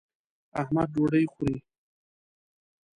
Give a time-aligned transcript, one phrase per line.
[0.61, 1.55] احمد ډوډۍ خوري.